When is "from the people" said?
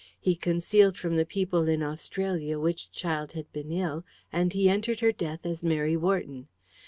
0.97-1.67